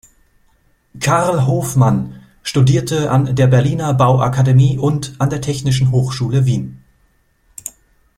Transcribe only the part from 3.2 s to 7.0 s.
der Berliner Bauakademie und an der Technischen Hochschule Wien.